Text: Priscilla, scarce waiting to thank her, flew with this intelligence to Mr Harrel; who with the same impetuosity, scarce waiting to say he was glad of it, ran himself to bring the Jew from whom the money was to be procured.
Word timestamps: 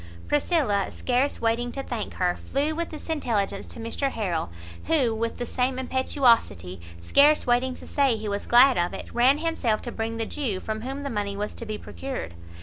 Priscilla, 0.27 0.87
scarce 0.89 1.39
waiting 1.41 1.71
to 1.71 1.83
thank 1.83 2.15
her, 2.15 2.35
flew 2.35 2.73
with 2.73 2.89
this 2.89 3.07
intelligence 3.07 3.67
to 3.67 3.79
Mr 3.79 4.09
Harrel; 4.09 4.49
who 4.85 5.13
with 5.13 5.37
the 5.37 5.45
same 5.45 5.77
impetuosity, 5.77 6.81
scarce 6.99 7.45
waiting 7.45 7.75
to 7.75 7.85
say 7.85 8.15
he 8.17 8.27
was 8.27 8.47
glad 8.47 8.79
of 8.79 8.95
it, 8.95 9.13
ran 9.13 9.37
himself 9.37 9.79
to 9.83 9.91
bring 9.91 10.17
the 10.17 10.25
Jew 10.25 10.59
from 10.59 10.81
whom 10.81 11.03
the 11.03 11.11
money 11.11 11.37
was 11.37 11.53
to 11.53 11.67
be 11.67 11.77
procured. 11.77 12.33